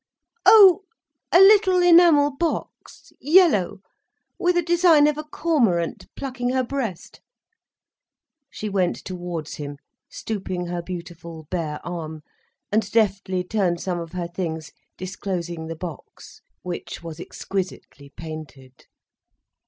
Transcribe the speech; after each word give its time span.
"Oh, 0.47 0.81
a 1.31 1.39
little 1.39 1.79
enamel 1.79 2.35
box—yellow—with 2.35 4.57
a 4.57 4.63
design 4.63 5.05
of 5.05 5.19
a 5.19 5.23
cormorant 5.23 6.07
plucking 6.15 6.49
her 6.49 6.63
breast—" 6.63 7.21
She 8.49 8.67
went 8.67 8.95
towards 9.05 9.57
him, 9.57 9.77
stooping 10.09 10.65
her 10.65 10.81
beautiful, 10.81 11.43
bare 11.51 11.79
arm, 11.85 12.23
and 12.71 12.91
deftly 12.91 13.43
turned 13.43 13.79
some 13.79 13.99
of 13.99 14.13
her 14.13 14.27
things, 14.27 14.71
disclosing 14.97 15.67
the 15.67 15.75
box, 15.75 16.41
which 16.63 17.03
was 17.03 17.19
exquisitely 17.19 18.09
painted. 18.09 18.87